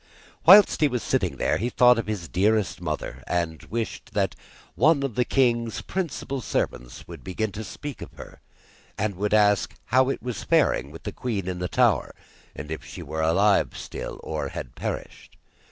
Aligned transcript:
Whilst 0.47 0.81
he 0.81 0.87
was 0.87 1.03
sitting 1.03 1.35
there, 1.37 1.57
he 1.59 1.69
thought 1.69 1.99
of 1.99 2.07
his 2.07 2.27
dearest 2.27 2.81
mother, 2.81 3.23
and 3.27 3.61
wished 3.65 4.15
that 4.15 4.33
one 4.73 5.03
of 5.03 5.13
the 5.13 5.23
king's 5.23 5.83
principal 5.83 6.41
servants 6.41 7.07
would 7.07 7.23
begin 7.23 7.51
to 7.51 7.63
speak 7.63 8.01
of 8.01 8.11
her, 8.13 8.41
and 8.97 9.13
would 9.13 9.35
ask 9.35 9.75
how 9.93 10.09
it 10.09 10.23
was 10.23 10.43
faring 10.43 10.89
with 10.89 11.03
the 11.03 11.11
queen 11.11 11.47
in 11.47 11.59
the 11.59 11.67
tower, 11.67 12.15
and 12.55 12.71
if 12.71 12.83
she 12.83 13.03
were 13.03 13.21
alive 13.21 13.77
still, 13.77 14.19
or 14.23 14.47
had 14.49 14.73
perished. 14.73 15.37